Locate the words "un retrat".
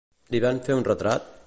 0.81-1.33